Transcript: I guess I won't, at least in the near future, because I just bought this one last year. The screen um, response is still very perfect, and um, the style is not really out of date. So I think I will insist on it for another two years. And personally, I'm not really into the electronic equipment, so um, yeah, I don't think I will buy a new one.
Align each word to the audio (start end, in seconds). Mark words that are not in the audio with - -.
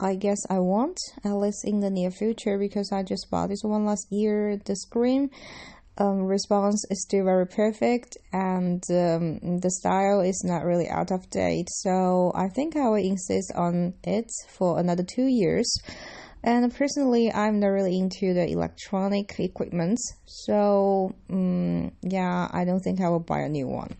I 0.00 0.14
guess 0.14 0.38
I 0.48 0.58
won't, 0.58 0.98
at 1.24 1.34
least 1.34 1.64
in 1.64 1.80
the 1.80 1.90
near 1.90 2.10
future, 2.10 2.58
because 2.58 2.90
I 2.90 3.02
just 3.02 3.30
bought 3.30 3.50
this 3.50 3.62
one 3.62 3.84
last 3.84 4.06
year. 4.10 4.56
The 4.64 4.74
screen 4.74 5.30
um, 5.98 6.24
response 6.24 6.82
is 6.90 7.02
still 7.02 7.24
very 7.24 7.46
perfect, 7.46 8.16
and 8.32 8.82
um, 8.90 9.60
the 9.60 9.70
style 9.70 10.20
is 10.20 10.42
not 10.44 10.64
really 10.64 10.88
out 10.88 11.10
of 11.10 11.28
date. 11.28 11.68
So 11.68 12.32
I 12.34 12.48
think 12.48 12.76
I 12.76 12.88
will 12.88 12.94
insist 12.94 13.52
on 13.54 13.92
it 14.02 14.30
for 14.48 14.78
another 14.78 15.04
two 15.04 15.26
years. 15.26 15.70
And 16.42 16.74
personally, 16.74 17.30
I'm 17.30 17.60
not 17.60 17.66
really 17.66 17.98
into 17.98 18.32
the 18.32 18.48
electronic 18.48 19.38
equipment, 19.38 19.98
so 20.24 21.14
um, 21.28 21.92
yeah, 22.00 22.48
I 22.50 22.64
don't 22.64 22.80
think 22.80 23.02
I 23.02 23.10
will 23.10 23.20
buy 23.20 23.40
a 23.40 23.48
new 23.50 23.68
one. 23.68 23.94